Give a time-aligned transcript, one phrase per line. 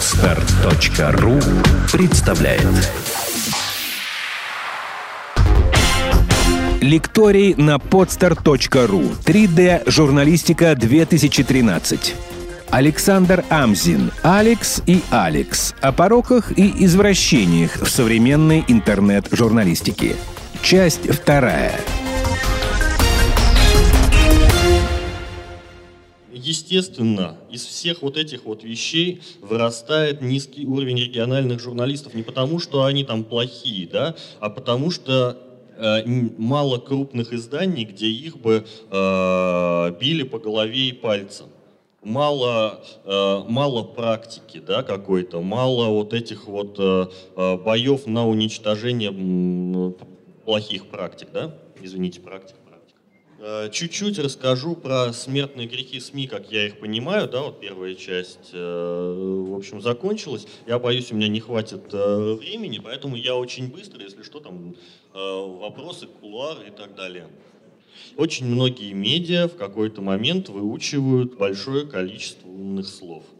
[0.00, 1.38] Отстар.ру
[1.92, 2.66] представляет
[6.80, 12.14] Лекторий на podstar.ru 3D журналистика 2013
[12.70, 20.16] Александр Амзин, Алекс и Алекс о пороках и извращениях в современной интернет-журналистике.
[20.62, 21.78] Часть вторая.
[26.32, 32.84] Естественно, из всех вот этих вот вещей вырастает низкий уровень региональных журналистов не потому, что
[32.84, 35.38] они там плохие, да, а потому что
[35.76, 41.46] э, мало крупных изданий, где их бы э, били по голове и пальцем.
[42.02, 49.94] Мало, э, мало практики да, какой-то, мало вот этих вот э, э боев на уничтожение
[50.44, 51.54] плохих практик, да?
[51.82, 52.56] Извините, практик.
[53.42, 58.50] Э, чуть-чуть расскажу про смертные грехи СМИ, как я их понимаю, да, вот первая часть,
[58.52, 60.46] э, в общем, закончилась.
[60.66, 64.74] Я боюсь, у меня не хватит э, времени, поэтому я очень быстро, если что, там
[65.12, 67.28] вопросы, кулуары и так далее.
[68.16, 73.24] Очень многие медиа в какой-то момент выучивают большое количество умных слов–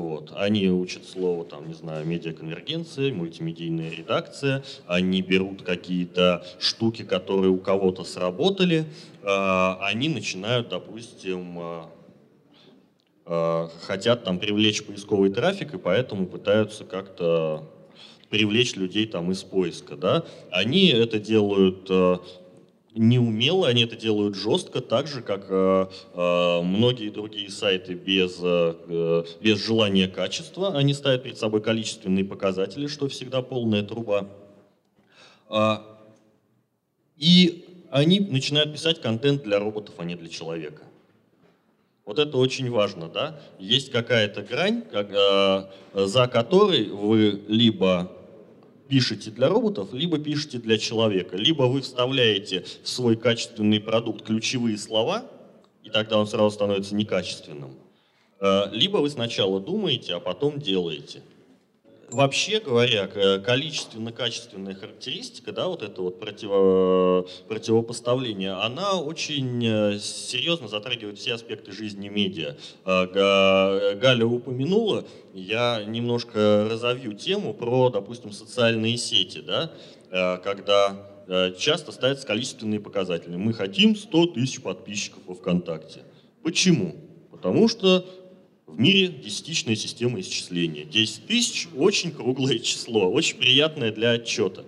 [0.00, 0.32] вот.
[0.34, 7.58] Они учат слово, там, не знаю, медиаконвергенция, мультимедийная редакция, они берут какие-то штуки, которые у
[7.58, 8.84] кого-то сработали,
[9.22, 11.82] э, они начинают, допустим, э,
[13.26, 17.64] э, хотят там привлечь поисковый трафик, и поэтому пытаются как-то
[18.30, 20.24] привлечь людей там из поиска, да.
[20.50, 21.88] Они это делают
[22.94, 29.24] неумело, они это делают жестко, так же, как э, э, многие другие сайты без, э,
[29.40, 30.76] без желания качества.
[30.76, 34.28] Они ставят перед собой количественные показатели, что всегда полная труба.
[35.50, 35.78] Э,
[37.16, 40.82] и они начинают писать контент для роботов, а не для человека.
[42.04, 43.40] Вот это очень важно, да?
[43.58, 48.12] Есть какая-то грань, как, э, за которой вы либо
[48.88, 51.36] пишете для роботов, либо пишете для человека.
[51.36, 55.24] Либо вы вставляете в свой качественный продукт ключевые слова,
[55.82, 57.74] и тогда он сразу становится некачественным.
[58.40, 61.22] Э, либо вы сначала думаете, а потом делаете.
[62.14, 71.18] Вообще говоря, количественно-качественная характеристика, да, вот это вот противо, противопоставление, она очень э, серьезно затрагивает
[71.18, 72.54] все аспекты жизни медиа.
[72.84, 79.72] Э, Галя упомянула, я немножко разовью тему про, допустим, социальные сети, да,
[80.10, 81.10] э, когда
[81.58, 83.34] часто ставятся количественные показатели.
[83.34, 86.02] Мы хотим 100 тысяч подписчиков во ВКонтакте.
[86.44, 86.94] Почему?
[87.32, 88.06] Потому что
[88.74, 90.84] в мире десятичная система исчисления.
[90.84, 94.64] 10 тысяч– очень круглое число, очень приятное для отчета.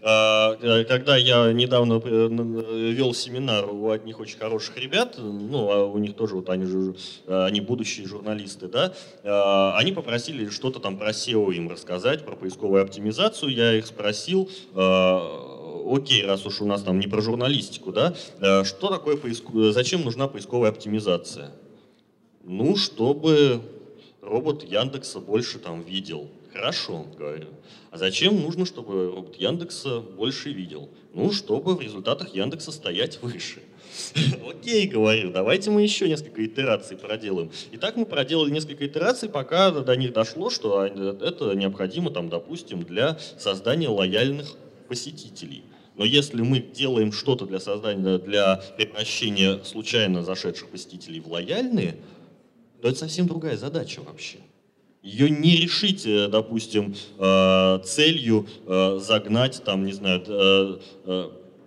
[0.00, 5.86] А, э, когда я недавно э, вел семинар у одних очень хороших ребят, ну, а
[5.86, 6.94] у них тоже, вот они же,
[7.26, 12.80] они будущие журналисты, да, а, они попросили что-то там про SEO им рассказать, про поисковую
[12.82, 13.52] оптимизацию.
[13.52, 18.14] Я их спросил, а, окей, раз уж у нас там не про журналистику, да,
[18.64, 19.44] что такое поиск...
[19.72, 21.50] зачем нужна поисковая оптимизация?
[22.48, 23.60] Ну, чтобы
[24.22, 26.30] робот Яндекса больше там видел.
[26.50, 27.48] Хорошо, говорю.
[27.90, 30.88] А зачем нужно, чтобы робот Яндекса больше видел?
[31.12, 33.60] Ну, чтобы в результатах Яндекса стоять выше.
[34.48, 37.50] Окей, говорю, давайте мы еще несколько итераций проделаем.
[37.70, 42.82] И так мы проделали несколько итераций, пока до них дошло, что это необходимо, там, допустим,
[42.82, 44.56] для создания лояльных
[44.88, 45.64] посетителей.
[45.98, 51.96] Но если мы делаем что-то для создания, для превращения случайно зашедших посетителей в лояльные,
[52.80, 54.38] то это совсем другая задача вообще.
[55.02, 60.80] Ее не решить, э, допустим, э, целью э, загнать, там, не знаю,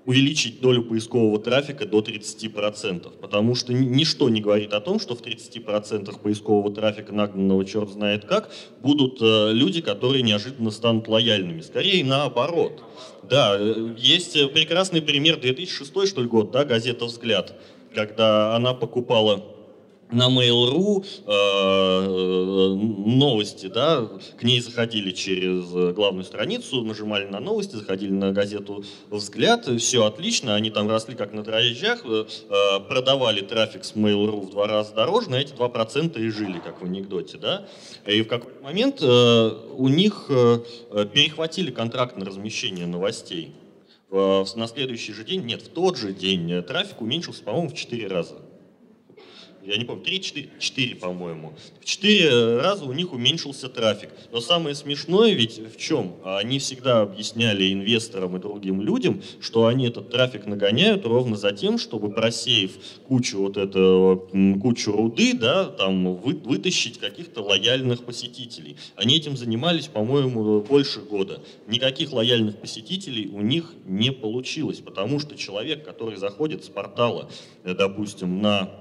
[0.03, 5.21] увеличить долю поискового трафика до 30%, потому что ничто не говорит о том, что в
[5.21, 8.51] 30% поискового трафика, нагнанного черт знает как,
[8.81, 11.61] будут люди, которые неожиданно станут лояльными.
[11.61, 12.83] Скорее наоборот.
[13.29, 13.55] Да,
[13.95, 17.53] есть прекрасный пример 2006 что ли, год, да, газета «Взгляд»,
[17.94, 19.45] когда она покупала
[20.11, 22.31] на Mail.ru э,
[23.21, 24.07] новости, да,
[24.38, 30.56] к ней заходили через главную страницу, нажимали на новости, заходили на газету «Взгляд», все отлично,
[30.56, 32.25] они там росли как на дрожжах, э,
[32.88, 36.86] продавали трафик с Mail.ru в два раза дороже, на эти 2% и жили, как в
[36.86, 37.65] анекдоте, да.
[38.06, 40.59] И в какой-то момент э, у них э,
[41.13, 43.56] перехватили контракт на размещение новостей.
[44.12, 48.36] На следующий же день, нет, в тот же день трафик уменьшился, по-моему, в 4 раза.
[49.66, 51.54] Я не помню, 3-4, 4, по-моему.
[51.80, 54.10] В 4 раза у них уменьшился трафик.
[54.31, 56.16] Но самое смешное ведь в чем?
[56.24, 61.78] Они всегда объясняли инвесторам и другим людям, что они этот трафик нагоняют ровно за тем,
[61.78, 62.72] чтобы просеяв
[63.08, 64.16] кучу вот этого,
[64.60, 68.78] кучу руды, да, там вы, вытащить каких-то лояльных посетителей.
[68.96, 71.42] Они этим занимались, по-моему, больше года.
[71.68, 77.30] Никаких лояльных посетителей у них не получилось, потому что человек, который заходит с портала,
[77.63, 78.72] допустим, на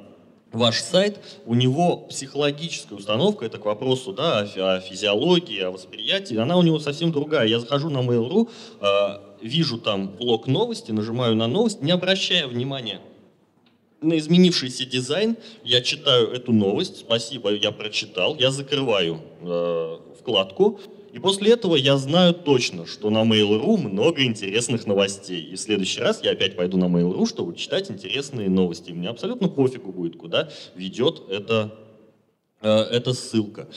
[0.53, 6.57] ваш сайт, у него психологическая установка, это к вопросу да, о, физиологии, о восприятии, она
[6.57, 7.47] у него совсем другая.
[7.47, 8.49] Я захожу на Mail.ru,
[8.81, 13.01] э, вижу там блок новости, нажимаю на новость, не обращая внимания
[14.03, 20.81] на изменившийся дизайн, я читаю эту новость, спасибо, я прочитал, я закрываю э, вкладку,
[21.13, 25.43] и после этого я знаю точно, что на Mail.ru много интересных новостей.
[25.43, 28.91] И в следующий раз я опять пойду на Mail.ru, чтобы читать интересные новости.
[28.91, 31.75] И мне абсолютно пофигу будет, куда ведет эта,
[32.63, 33.69] э, эта ссылка.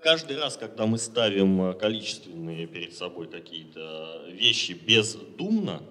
[0.00, 5.82] Каждый раз, когда мы ставим э, количественные перед собой какие-то вещи бездумно,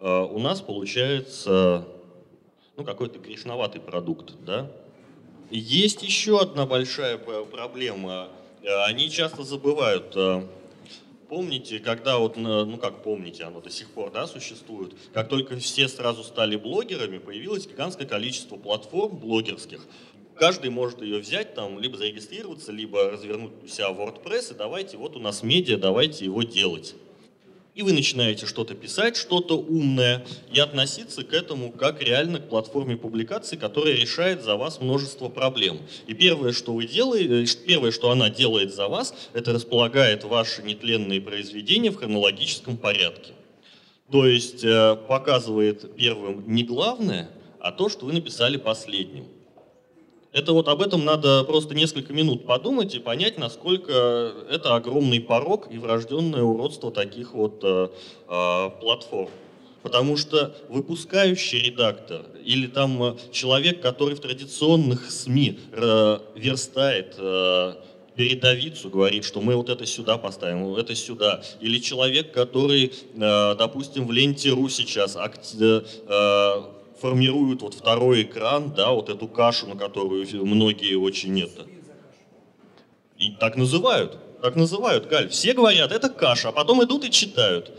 [0.00, 1.88] э, у нас получается
[2.76, 4.34] ну, какой-то грешноватый продукт.
[4.44, 4.70] Да?
[5.50, 8.28] Есть еще одна большая проблема–
[8.64, 10.12] они часто забывают.
[10.16, 10.46] Э,
[11.28, 15.88] помните, когда вот, ну как помните, оно до сих пор да, существует, как только все
[15.88, 19.86] сразу стали блогерами, появилось гигантское количество платформ блогерских.
[20.36, 25.14] Каждый может ее взять, там, либо зарегистрироваться, либо развернуть у себя WordPress, и давайте, вот
[25.16, 26.94] у нас медиа, давайте его делать
[27.74, 32.96] и вы начинаете что-то писать, что-то умное, и относиться к этому как реально к платформе
[32.96, 35.78] публикации, которая решает за вас множество проблем.
[36.06, 40.62] И первое, что вы делаете, э, первое, что она делает за вас, это располагает ваши
[40.62, 43.32] нетленные произведения в хронологическом порядке.
[44.10, 49.26] То есть э, показывает первым не главное, а то, что вы написали последним.
[50.32, 55.70] Это вот об этом надо просто несколько минут подумать и понять, насколько это огромный порог
[55.70, 57.88] и врожденное уродство таких вот э,
[58.28, 59.30] э, платформ.
[59.82, 67.74] Потому что выпускающий редактор или там э, человек, который в традиционных СМИ э, верстает э,
[68.16, 71.42] передовицу, говорит, что мы вот это сюда поставим, это сюда.
[71.60, 76.62] Или человек, который, э, допустим, в ленте.ру сейчас акти- э,
[77.02, 81.66] формируют вот второй экран, да, вот эту кашу, на которую многие очень это.
[83.18, 85.28] И так называют, так называют, Галь.
[85.28, 87.72] Все говорят, это каша, а потом идут и читают.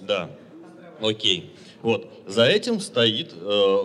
[0.00, 0.30] Да,
[1.00, 1.52] окей.
[1.82, 3.78] Вот, за этим стоит э,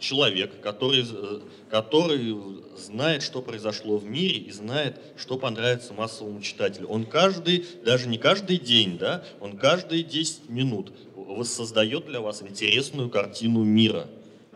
[0.00, 1.40] человек, который, э,
[1.70, 2.36] который
[2.76, 6.88] знает, что произошло в мире и знает, что понравится массовому читателю.
[6.88, 10.92] Он каждый, даже не каждый день, да, он каждые 10 минут
[11.26, 14.06] воссоздает для вас интересную картину мира.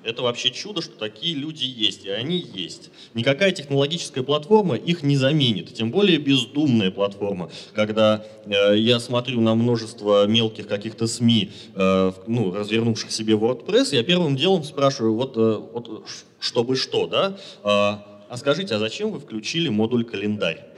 [0.03, 2.91] Это вообще чудо, что такие люди есть, и они есть.
[3.13, 7.51] Никакая технологическая платформа их не заменит, тем более бездумная платформа.
[7.75, 14.03] Когда э, я смотрю на множество мелких каких-то СМИ, э, ну, развернувших себе WordPress, я
[14.03, 16.07] первым делом спрашиваю, вот, э, вот
[16.39, 17.37] чтобы что, да?
[17.63, 20.70] Э, а скажите, а зачем вы включили модуль календарь?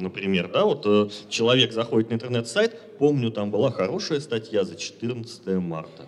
[0.00, 5.46] Например, да, вот э, человек заходит на интернет-сайт, помню, там была хорошая статья за 14
[5.58, 6.06] марта.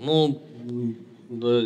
[0.00, 0.42] Ну,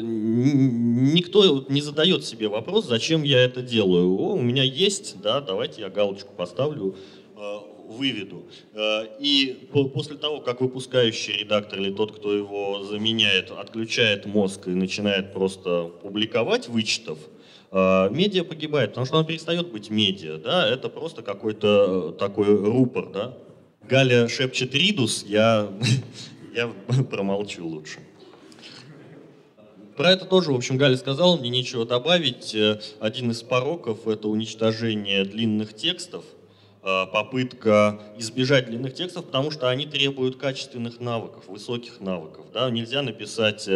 [0.03, 4.09] никто не задает себе вопрос, зачем я это делаю.
[4.17, 6.95] О, у меня есть, да, давайте я галочку поставлю,
[7.37, 7.59] э,
[7.89, 8.45] выведу.
[8.75, 14.71] Э, и после того, как выпускающий редактор или тот, кто его заменяет, отключает мозг и
[14.71, 17.19] начинает просто публиковать вычетов,
[17.73, 23.11] медиа погибает, потому что она перестает быть медиа, да, это просто какой-то э, такой рупор,
[23.11, 23.35] да.
[23.83, 25.69] Галя шепчет ридус, я,
[26.55, 26.69] я
[27.11, 27.99] промолчу лучше.
[29.97, 32.55] Про это тоже, в общем, Галя сказала, мне нечего добавить.
[32.55, 36.25] Э, один из пороков— это уничтожение длинных текстов,
[36.83, 42.47] попытка избежать длинных текстов, потому что они требуют качественных навыков, высоких навыков.
[42.55, 42.71] Да?
[42.71, 43.69] Нельзя написать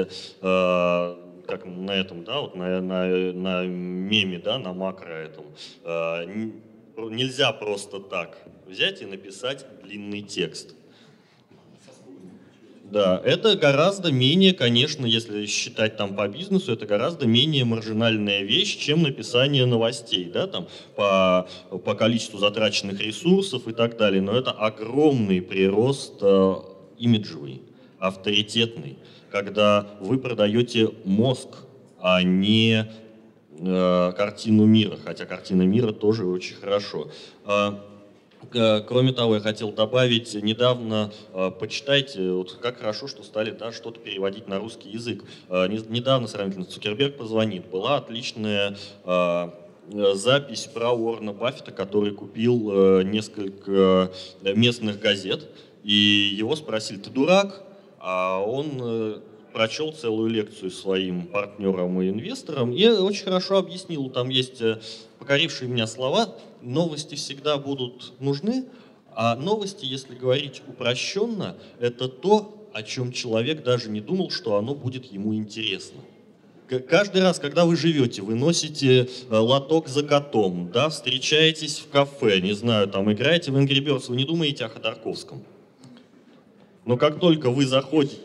[1.50, 5.46] как на этом, да, вот на, на, на меме, да, на макро этом,
[5.84, 6.50] э,
[6.96, 10.74] нельзя просто так взять и написать длинный текст.
[12.84, 18.78] Да, это гораздо менее, конечно, если считать там по бизнесу, это гораздо менее маржинальная вещь,
[18.78, 20.66] чем написание новостей, да, там
[20.96, 21.48] по,
[21.84, 24.20] по количеству затраченных ресурсов и так далее.
[24.20, 26.54] Но это огромный прирост э,
[26.98, 27.62] имиджевый,
[28.00, 28.98] авторитетный
[29.30, 31.48] когда вы продаете мозг,
[32.00, 32.86] а не
[33.58, 37.10] э, картину мира, хотя картина мира тоже очень хорошо.
[37.46, 37.72] Э,
[38.88, 41.12] Кроме того, я хотел добавить, недавно
[41.60, 45.24] почитайте, вот как хорошо, что стали да, что-то переводить на русский язык.
[45.50, 47.66] Недавно сравнительно Цукерберг позвонит.
[47.66, 54.10] Была отличная запись про Уоррена Баффета, который купил несколько
[54.42, 55.46] местных газет,
[55.84, 57.62] и его спросили, ты дурак?
[58.00, 64.08] А он прочел целую лекцию своим партнерам и инвесторам и очень хорошо объяснил.
[64.10, 64.80] Там есть э,
[65.18, 66.34] покорившие меня слова.
[66.62, 68.64] Новости всегда будут нужны,
[69.12, 74.74] а новости, если говорить упрощенно, это то, о чем человек даже не думал, что оно
[74.74, 76.00] будет ему интересно.
[76.88, 82.40] Каждый раз, когда вы живете, вы носите э, лоток за котом, да, встречаетесь в кафе,
[82.40, 85.42] не знаю, там играете в Angry Birds, вы не думаете о Ходорковском.
[86.84, 88.18] Но как только вы заходите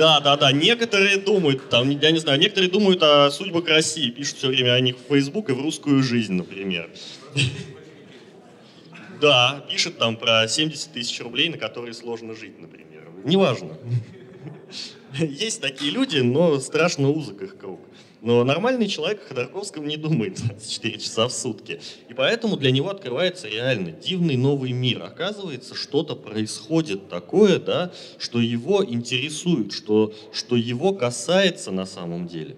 [0.00, 0.50] да, да, да.
[0.50, 4.80] Некоторые думают, там, я не знаю, некоторые думают о судьбах России, пишут все время о
[4.80, 6.90] них в Facebook и в русскую жизнь, например.
[9.20, 13.02] Да, пишет там про 70 тысяч рублей, на которые сложно жить, например.
[13.22, 13.76] Неважно.
[15.18, 17.80] Есть такие люди, но страшно узок их круг.
[18.22, 21.80] Но нормальный человек о Ходорковском не думает 24 часа в сутки.
[22.08, 25.02] И поэтому для него открывается реально дивный новый мир.
[25.02, 32.56] Оказывается, что-то происходит такое, да, что его интересует, что, что его касается на самом деле.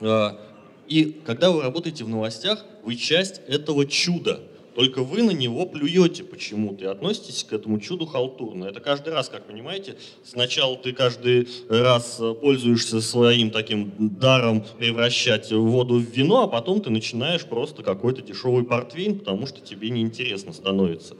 [0.00, 0.38] А,
[0.86, 4.42] и когда вы работаете в новостях, вы часть этого чуда–
[4.74, 8.64] только вы на него плюете почему-то и относитесь к этому чуду халтурно.
[8.64, 15.98] Это каждый раз, как понимаете, сначала ты каждый раз пользуешься своим таким даром превращать воду
[15.98, 21.16] в вино, а потом ты начинаешь просто какой-то дешевый портвейн, потому что тебе неинтересно становится.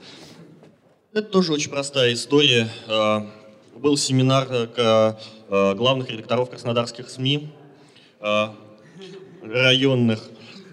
[1.13, 2.67] Это тоже очень простая история.
[2.87, 3.25] А,
[3.75, 5.13] был семинар э,
[5.47, 7.49] э, главных редакторов краснодарских СМИ,
[9.43, 10.23] районных.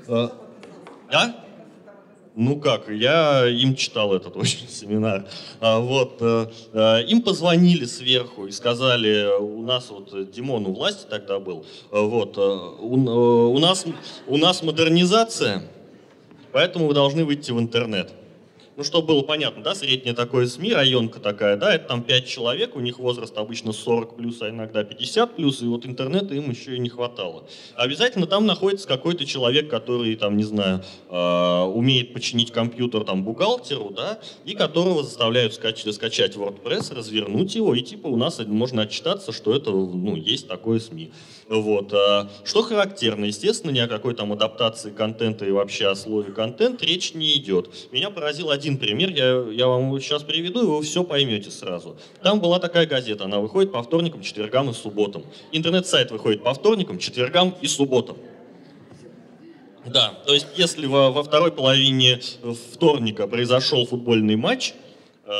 [0.09, 1.42] Да?
[2.35, 5.27] Ну как, я им читал этот очень семинар.
[5.61, 11.07] А, вот, э, э, им позвонили сверху и сказали, у нас вот Димон у власти
[11.09, 13.85] тогда был, э, вот, у, у, нас,
[14.27, 15.63] у нас модернизация,
[16.53, 18.13] поэтому вы должны выйти в интернет
[18.83, 22.75] ну, чтобы было понятно, да, средняя такое СМИ, районка такая, да, это там 5 человек,
[22.75, 26.75] у них возраст обычно 40 плюс, а иногда 50 плюс, и вот интернета им еще
[26.75, 27.45] и не хватало.
[27.77, 33.91] Обязательно там находится какой-то человек, который, там, не знаю, э, умеет починить компьютер там бухгалтеру,
[33.91, 39.31] да, и которого заставляют скачать, скачать WordPress, развернуть его, и типа у нас можно отчитаться,
[39.31, 41.13] что это, ну, есть такое СМИ.
[41.49, 41.93] Вот.
[41.93, 46.83] А, что характерно, естественно, ни о какой там адаптации контента и вообще о слове контент
[46.83, 47.69] речь не идет.
[47.93, 51.97] Меня поразил один пример, я, я вам сейчас приведу, и вы все поймете сразу.
[52.23, 55.25] Там была такая газета, она выходит по вторникам, четвергам и субботам.
[55.53, 58.17] Интернет-сайт выходит по вторникам, четвергам и субботам.
[59.85, 62.21] Да, то есть если во, во второй половине
[62.73, 64.75] вторника произошел футбольный матч,
[65.25, 65.33] э,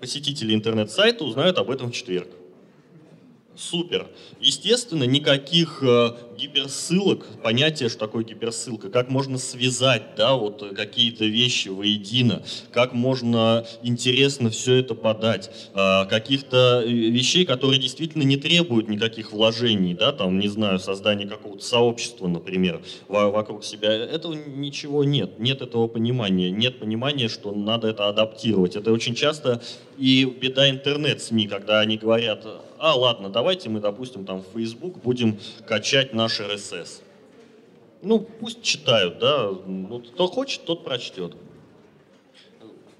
[0.00, 2.28] посетители интернет-сайта узнают об этом в четверг.
[3.54, 4.08] Супер.
[4.40, 11.68] Естественно, никаких э, гиперссылок, понятие, что такое гиперссылка, как можно связать, да, вот какие-то вещи
[11.68, 19.32] воедино, как можно интересно все это подать, э, каких-то вещей, которые действительно не требуют никаких
[19.32, 23.92] вложений, да, там, не знаю, создания какого-то сообщества, например, вокруг себя.
[23.92, 28.74] Этого ничего нет, нет этого понимания, нет понимания, что надо это адаптировать.
[28.74, 29.62] Это очень часто
[29.96, 32.44] и беда интернет-СМИ, когда они говорят,
[32.78, 37.02] а ладно, давайте мы, допустим, там в Facebook будем качать наш RSS.
[38.02, 41.34] Ну, пусть читают, да, ну, кто хочет, тот прочтет.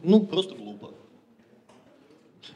[0.03, 0.91] Ну, просто глупо.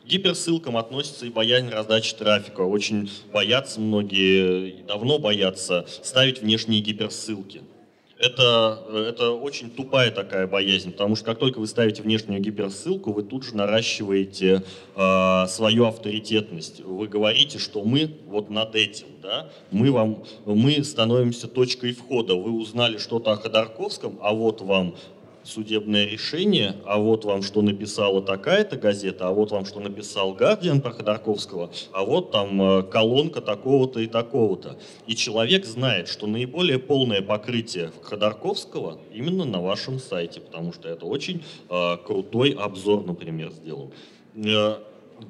[0.03, 2.61] К гиперссылкам относится и боязнь раздачи трафика.
[2.61, 7.63] Очень боятся многие, давно боятся ставить внешние гиперссылки
[8.19, 13.23] это, это очень тупая такая боязнь, потому что как только вы ставите внешнюю гиперссылку, вы
[13.23, 14.63] тут же наращиваете
[14.95, 16.81] э, свою авторитетность.
[16.81, 22.35] Вы говорите, что мы вот над этим, да, мы, вам, мы становимся точкой входа.
[22.35, 24.97] Вы узнали что-то о Ходорковском, а вот вам
[25.47, 30.81] судебное решение, а вот вам что написала такая-то газета, а вот вам что написал Гардиан
[30.81, 34.79] про Ходорковского, а вот там э, колонка такого-то и такого-то.
[35.07, 41.07] И человек знает, что наиболее полное покрытие Ходорковского именно на вашем сайте, потому что это
[41.07, 43.91] очень э, крутой обзор, например, сделан.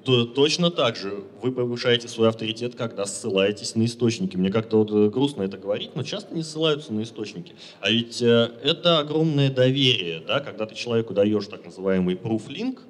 [0.05, 4.37] То, точно так же вы повышаете свой авторитет, когда ссылаетесь на источники.
[4.37, 7.55] Мне как-то вот э, грустно это говорить, но часто не ссылаются на источники.
[7.81, 12.81] А ведь э, это огромное доверие, да, когда ты человеку даешь так называемый proof link,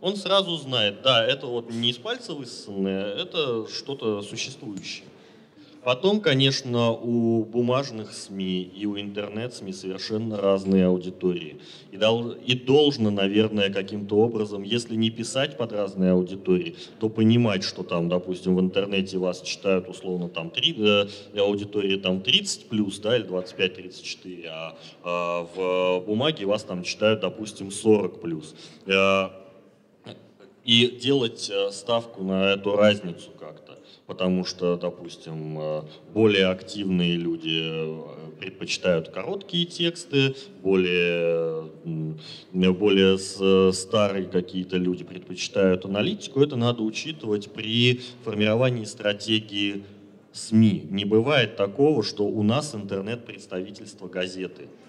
[0.00, 5.04] он сразу знает, да, это вот не из пальца высосанное, это что-то существующее.
[5.82, 11.58] Потом, конечно, у бумажных СМИ и у интернет-СМИ совершенно разные аудитории.
[11.90, 17.62] И, дол и должно, наверное, каким-то образом, если не писать под разные аудитории, то понимать,
[17.62, 22.98] что там, допустим, в интернете вас читают условно там 3, э, аудитории там 30 плюс,
[22.98, 28.54] да, или 25-34, а, а в бумаге вас там читают, допустим, 40 плюс.
[28.84, 29.30] Э,
[30.62, 33.79] и делать э, ставку на эту разницу как-то
[34.10, 38.00] потому что, допустим, э, более активные люди э,
[38.40, 41.70] предпочитают короткие тексты, более,
[42.52, 46.42] более старые какие-то люди предпочитают аналитику.
[46.42, 49.84] Это надо учитывать при формировании стратегии
[50.32, 50.88] СМИ.
[50.90, 54.66] Не бывает такого, что у нас интернет-представительство газеты–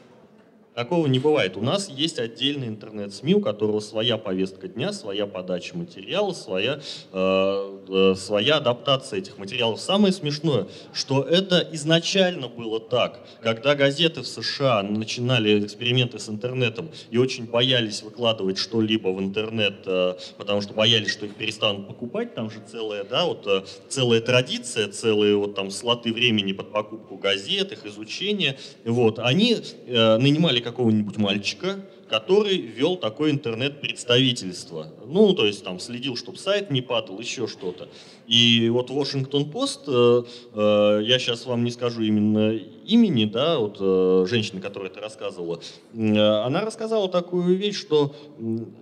[0.74, 1.58] Такого не бывает.
[1.58, 6.80] У нас есть отдельный интернет-СМИ, у которого своя повестка дня, своя подача материала, своя,
[7.12, 9.82] э, э, своя адаптация этих материалов.
[9.82, 13.20] Самое смешное, что это изначально было так.
[13.42, 19.84] Когда газеты в США начинали эксперименты с интернетом и очень боялись выкладывать что-либо в интернет,
[19.86, 24.22] э, потому что боялись, что их перестанут покупать, там же целая, да, вот, э, целая
[24.22, 28.58] традиция, целые вот там слоты времени под покупку газет, их изучение.
[28.86, 34.88] Вот, они э, нанимали какого-нибудь мальчика, который вел такое интернет-представительство.
[35.06, 37.88] Ну, то есть там следил, чтобы сайт не падал, еще что-то.
[38.28, 42.52] И вот Washington Post, э, э, я сейчас вам не скажу именно
[42.86, 45.62] имени, да, вот э, женщины, которая это рассказывала,
[45.94, 48.14] э, она рассказала такую вещь, что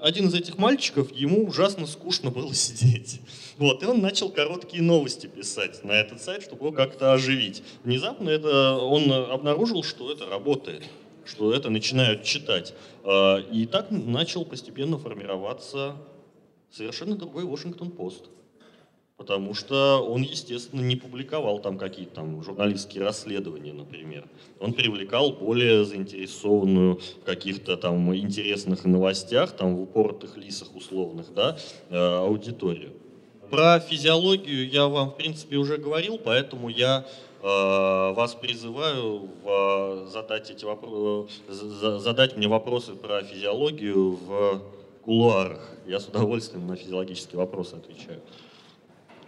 [0.01, 3.21] один из этих мальчиков, ему ужасно скучно было сидеть.
[3.59, 7.61] Вот, и он начал короткие новости писать на этот сайт, чтобы его как-то оживить.
[7.83, 10.81] Внезапно это, он обнаружил, что это работает
[11.29, 12.73] что это начинают читать.
[13.03, 15.95] А, и так начал постепенно формироваться
[16.71, 18.25] совершенно другой Вашингтон-Пост.
[19.17, 24.25] Потому что он, естественно, не публиковал там какие-то там журналистские расследования, например.
[24.61, 31.57] Он привлекал более заинтересованную в каких-то там интересных новостях, там в упоротых лисах условных, да,
[31.89, 32.93] а, аудиторию.
[33.49, 37.05] Про физиологию я вам, в принципе, уже говорил, поэтому я
[37.41, 39.29] Э, вас призываю
[40.11, 44.61] задать, эти вопросы, задать мне вопросы про физиологию в
[45.05, 45.61] кулуарах.
[45.87, 48.21] Я с удовольствием на физиологические вопросы отвечаю.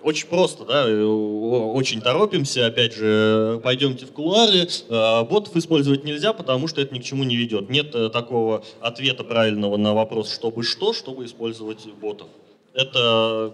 [0.03, 4.67] Очень просто, да, очень торопимся, опять же, пойдемте в кулуары.
[4.89, 7.69] Э, ботов использовать нельзя, потому что это ни к чему не ведет.
[7.69, 12.27] Нет э, такого ответа правильного на вопрос, чтобы что, чтобы использовать ботов.
[12.73, 13.53] Это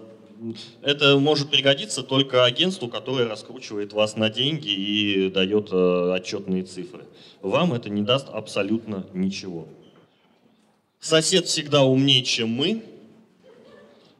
[0.82, 7.04] это может пригодиться только агентству, которое раскручивает вас на деньги и дает э, отчетные цифры.
[7.42, 9.66] Вам это не даст абсолютно ничего.
[11.00, 12.82] Сосед всегда умнее, чем мы,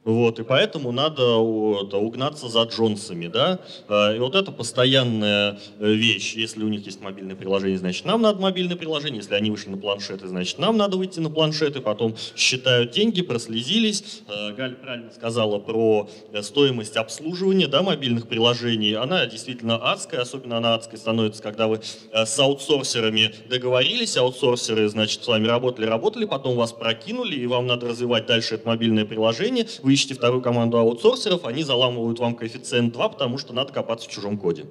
[0.09, 3.59] вот, и поэтому надо вот, угнаться за Джонсами, да.
[3.87, 6.33] А, и вот это постоянная э, вещь.
[6.33, 9.17] Если у них есть мобильное приложение, значит, нам надо мобильное приложение.
[9.17, 11.79] Если они вышли на планшеты, значит, нам надо выйти на планшеты.
[11.79, 14.23] Потом считают деньги, прослезились.
[14.27, 18.95] А, Галь правильно сказала про э, стоимость обслуживания, да, мобильных приложений.
[18.95, 24.17] Она действительно адская, особенно она адской становится, когда вы э, с аутсорсерами договорились.
[24.17, 28.67] Аутсорсеры, значит, с вами работали, работали, потом вас прокинули, и вам надо развивать дальше это
[28.67, 29.67] мобильное приложение.
[29.83, 34.11] Вы ищете вторую команду аутсорсеров, они заламывают вам коэффициент 2, потому что надо копаться в
[34.11, 34.65] чужом коде.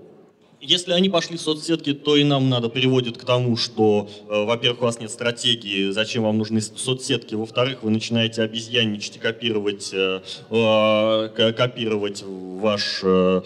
[0.61, 4.81] Если они пошли в соцсетки, то и нам надо приводит к тому, что, э, во-первых,
[4.81, 10.21] у вас нет стратегии, зачем вам нужны соцсетки, во-вторых, вы начинаете обезьянничать и копировать, э,
[10.51, 13.43] э, копировать, ваш, э,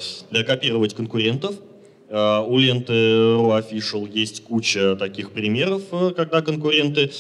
[0.47, 1.57] копировать конкурентов.
[2.09, 5.83] У ленты Raw Official есть куча таких примеров,
[6.15, 7.11] когда конкуренты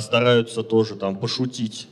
[0.00, 1.86] стараются тоже там пошутить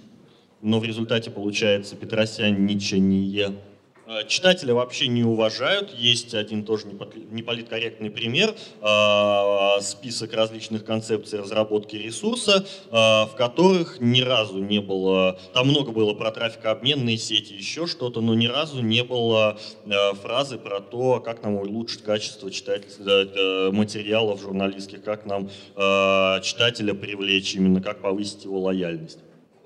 [0.62, 3.54] но в результате получается Петросян-Ничание.
[4.10, 5.94] А, читателя вообще не уважают.
[5.94, 8.54] Есть один тоже неполиткорректный пример.
[8.80, 15.38] А, список различных концепций разработки ресурса, а, в которых ни разу не было...
[15.52, 19.58] Там много было про трафикообменные сети, еще что-то, но ни разу не было
[20.22, 25.50] фразы про то, как нам улучшить качество читателя, материалов журналистских, как нам
[26.42, 29.18] читателя привлечь, именно как повысить его лояльность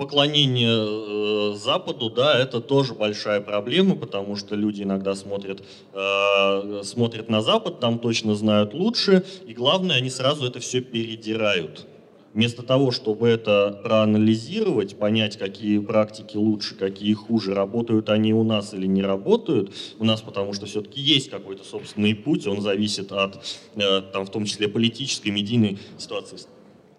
[0.02, 5.62] поклонение э, Западу, да, это тоже большая проблема, потому что люди иногда смотрят,
[5.92, 11.86] э, смотрят на Запад, там точно знают лучше, и главное, они сразу это все передирают.
[12.34, 18.74] Вместо того, чтобы это проанализировать, понять, какие практики лучше, какие хуже, работают они у нас
[18.74, 23.36] или не работают, у нас потому что все-таки есть какой-то собственный путь, он зависит от,
[23.76, 26.38] э, там, в том числе, политической, медийной ситуации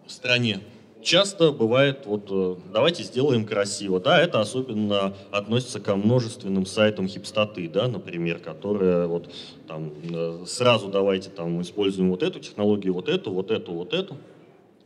[0.07, 0.61] в стране.
[1.03, 7.69] Часто бывает, вот э, давайте сделаем красиво, да, это особенно относится ко множественным сайтам хипстоты,
[7.69, 9.31] да, например, которые вот
[9.67, 14.17] там э, сразу давайте там используем вот эту технологию, вот эту, вот эту, вот эту.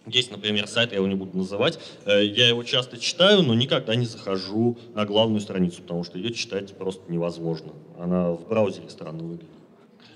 [0.06, 3.96] Есть, например, сайт, я его не буду называть, э, я его часто читаю, но никогда
[3.96, 7.74] не захожу на главную страницу, потому что ее читать просто невозможно.
[8.00, 9.50] Она в браузере странно выглядит.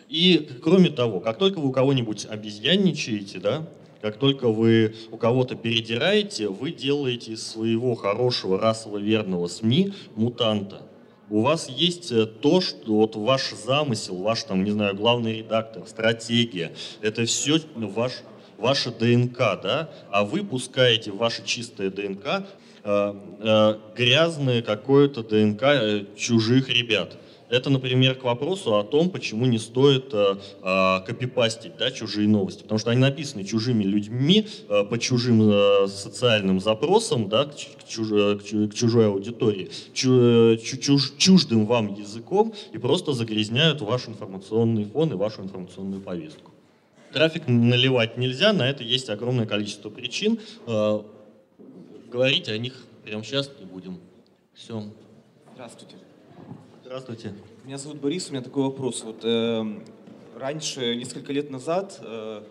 [0.08, 3.68] И, кроме того, как только вы у кого-нибудь обезьянничаете, да,
[4.02, 10.82] как только вы у кого-то передираете, вы делаете из своего хорошего расово верного СМИ мутанта.
[11.30, 15.88] У вас есть э, то, что вот ваш замысел, ваш там, не знаю, главный редактор,
[15.88, 18.12] стратегия, это все ваш
[18.62, 22.46] ваша ДНК, да, а вы пускаете ваше чистое ДНК
[22.84, 27.18] э, э, грязное какое-то ДНК э, чужих ребят.
[27.52, 32.64] Это, например, к вопросу о том, почему не стоит э, э, копипастить да, чужие новости.
[32.64, 38.08] Потому что они написаны чужими людьми, э, по чужим э, социальным запросам, да, к, чуж,
[38.08, 45.16] к чужой аудитории, чу, чуж, чуждым вам языком и просто загрязняют ваш информационный фон и
[45.16, 46.52] вашу информационную повестку.
[47.12, 50.40] Трафик наливать нельзя, на это есть огромное количество причин.
[50.68, 51.02] Э,
[52.10, 54.00] говорить о них прямо сейчас не будем.
[54.54, 54.86] Все.
[55.54, 55.98] Здравствуйте.
[56.92, 57.34] Здравствуйте.
[57.64, 59.04] Меня зовут Борис, у меня такой вопрос.
[59.06, 59.66] Вот э,
[60.38, 62.44] раньше, несколько лет назад, э,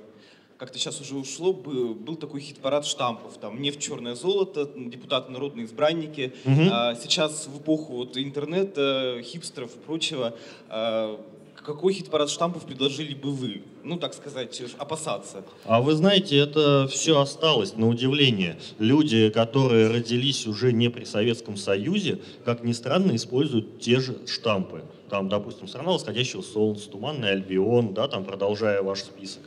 [0.57, 6.33] как-то сейчас уже ушло, был такой хит-парад штампов, там «Нефть, черное золото», «Депутаты, народные избранники».
[6.46, 6.68] Угу.
[6.72, 10.35] А сейчас в эпоху вот, интернета, хипстеров и прочего,
[10.70, 11.18] э,
[11.62, 13.62] какой хит-парад штампов предложили бы вы?
[13.82, 15.44] Ну, так сказать, опасаться.
[15.64, 18.58] А вы знаете, это все осталось, на удивление.
[18.78, 24.82] Люди, которые родились уже не при Советском Союзе, как ни странно, используют те же штампы.
[25.08, 29.42] Там, допустим, «Страна восходящего солнца», «Туманный Альбион», да, там, продолжая ваш список.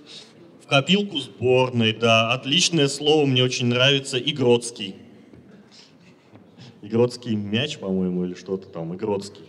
[0.61, 4.95] В копилку сборной, да, отличное слово, мне очень нравится, Игродский.
[6.81, 9.43] Игродский мяч, по-моему, или что-то там, Игродский.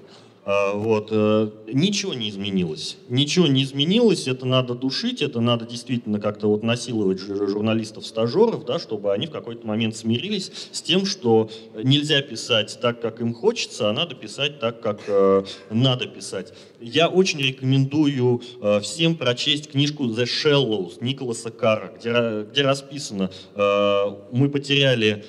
[0.47, 1.09] А, вот.
[1.11, 2.99] Э, ничего не изменилось.
[3.09, 9.13] Ничего не изменилось, это надо душить, это надо действительно как-то вот насиловать журналистов-стажеров, да, чтобы
[9.13, 11.51] они в какой-то момент смирились с тем, что
[11.83, 16.53] нельзя писать так, как им хочется, а надо писать так, как э, надо писать.
[16.81, 24.05] Я очень рекомендую э, всем прочесть книжку «The Shallows» Николаса Кара, где, где расписано, э,
[24.31, 25.25] мы потеряли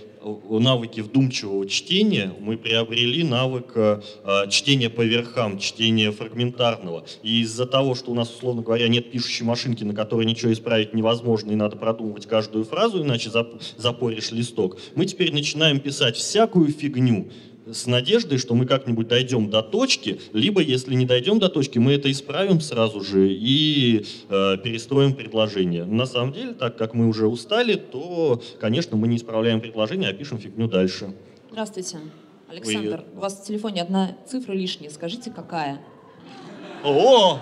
[0.50, 4.02] навыки вдумчивого чтения, мы приобрели навык э,
[4.50, 7.06] чтения по верхам, чтения фрагментарного.
[7.24, 10.94] И из-за того, что у нас, условно говоря, нет пишущей машинки, на которой ничего исправить
[10.94, 13.30] невозможно, и надо продумывать каждую фразу, иначе
[13.78, 17.30] запоришь листок, мы теперь начинаем писать всякую фигню,
[17.66, 21.94] с надеждой, что мы как-нибудь дойдем до точки, либо, если не дойдем до точки, мы
[21.94, 25.86] это исправим сразу же и э, перестроим предложение.
[25.86, 30.14] На самом деле, так как мы уже устали, то, конечно, мы не исправляем предложение, а
[30.14, 31.14] пишем фигню дальше.
[31.50, 32.00] Здравствуйте.
[32.48, 33.18] Александр, Вы...
[33.18, 34.90] у вас в телефоне одна цифра лишняя.
[34.90, 35.82] Скажите, какая?
[36.84, 37.40] О!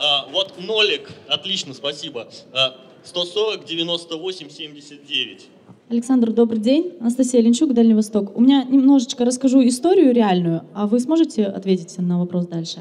[0.00, 1.10] А, вот нолик.
[1.28, 2.28] Отлично, спасибо.
[2.52, 5.46] А, 140, 98, 79.
[5.90, 6.94] Александр, добрый день.
[6.98, 8.34] Анастасия Ленчук, Дальний Восток.
[8.38, 12.78] У меня немножечко расскажу историю реальную, а вы сможете ответить на вопрос дальше?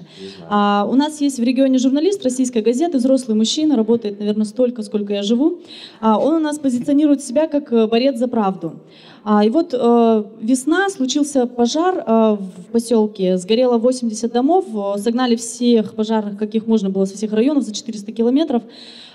[0.48, 5.13] А, у нас есть в регионе журналист российской газеты, взрослый мужчина, работает, наверное, столько, сколько
[5.13, 5.60] я живу.
[6.00, 8.76] А, он у нас позиционирует себя как э, борец за правду.
[9.25, 15.38] А, и вот э, весна, случился пожар э, в поселке, сгорело 80 домов, э, согнали
[15.38, 18.63] всех пожарных, каких можно было со всех районов, за 400 километров.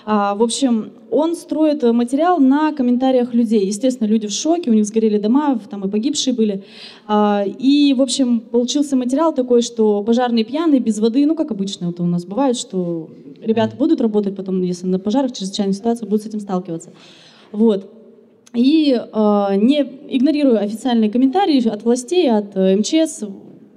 [0.07, 3.67] А, в общем, он строит материал на комментариях людей.
[3.67, 6.65] Естественно, люди в шоке, у них сгорели дома, там и погибшие были.
[7.07, 11.91] А, и, в общем, получился материал такой, что пожарные пьяные, без воды, ну, как обычно
[11.91, 13.11] это у нас бывает, что
[13.43, 16.93] ребята будут работать потом, если на пожарах, чрезвычайной ситуации, будут с этим сталкиваться.
[17.53, 17.98] Вот.
[18.55, 23.25] И э, не игнорируя официальные комментарии от властей, от э, МЧС,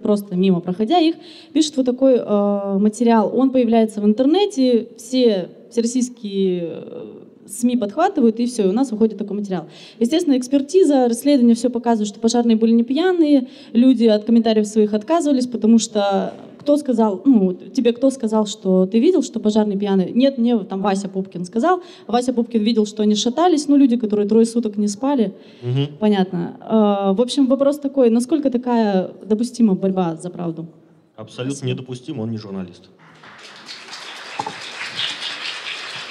[0.02, 1.16] просто мимо проходя их,
[1.54, 3.32] пишет вот такой э, материал.
[3.36, 7.06] Он появляется в интернете, все всероссийские э,
[7.48, 9.66] СМИ подхватывают, и все, и у нас выходит такой материал.
[10.00, 15.48] Естественно, экспертиза, расследование все показывает, что пожарные были не пьяные, люди от комментариев своих отказывались,
[15.48, 20.12] потому что кто сказал, ну, тебе кто сказал, что ты видел, что пожарный пьяный?
[20.12, 21.82] Нет, мне там Вася Пупкин сказал.
[22.08, 25.34] Вася Пупкин видел, что они шатались, ну, люди, которые трое суток не спали.
[25.64, 25.98] Угу.
[26.00, 26.58] Понятно.
[26.62, 30.68] А, в общем, вопрос такой, насколько такая допустима борьба за правду?
[31.16, 31.72] Абсолютно Спасибо.
[31.72, 32.90] недопустим, он не журналист.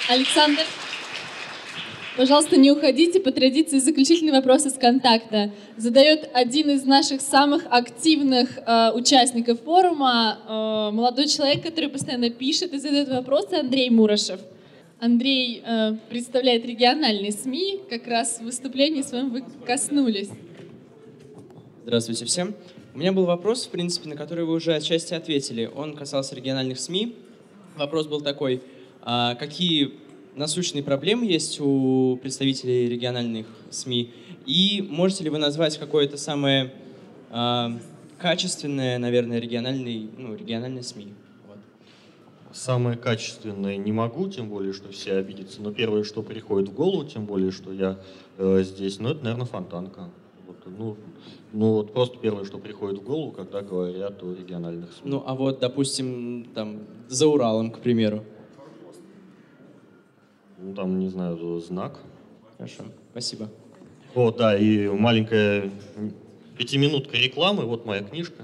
[0.09, 0.63] Александр,
[2.21, 3.19] пожалуйста, не уходите.
[3.19, 10.37] По традиции заключительный вопрос из контакта задает один из наших самых активных э, участников форума,
[10.37, 14.39] э, молодой человек, который постоянно пишет и задает вопросы, Андрей Мурашев.
[14.99, 17.79] Андрей э, представляет региональные СМИ.
[17.89, 20.29] Как раз в выступлении своем вы коснулись.
[21.85, 22.53] Здравствуйте всем.
[22.93, 25.67] У меня был вопрос, в принципе, на который вы уже отчасти ответили.
[25.75, 27.15] Он касался региональных СМИ.
[27.77, 28.61] Вопрос был такой,
[29.01, 29.93] а какие
[30.35, 34.13] насущные проблемы есть у представителей региональных СМИ?
[34.45, 36.73] И можете ли вы назвать какое-то самое
[37.29, 37.71] а,
[38.17, 41.13] качественное, наверное, региональный, ну, региональное СМИ?
[41.47, 41.57] Вот.
[42.53, 45.61] Самое качественное не могу, тем более, что все обидятся.
[45.61, 47.99] Но первое, что приходит в голову, тем более, что я
[48.37, 50.09] э, здесь, ну, это, наверное, фонтанка.
[50.47, 50.97] Вот, ну,
[51.53, 55.11] ну, вот просто первое, что приходит в голову, когда говорят о региональных СМИ.
[55.11, 58.23] Ну, а вот, допустим, там, за Уралом, к примеру.
[60.61, 61.99] Ну, там, не знаю, знак.
[62.57, 63.49] Хорошо, спасибо.
[64.13, 65.71] О, да, и маленькая
[66.57, 68.43] пятиминутка рекламы, вот моя книжка.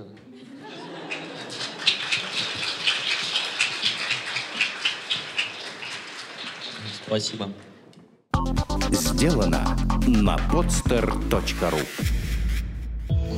[7.05, 7.49] Спасибо.
[8.91, 9.77] Сделано
[10.07, 11.79] на podster.ru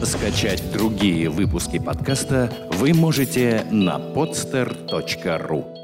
[0.05, 5.78] Скачать другие выпуски подкаста вы можете на podster.ru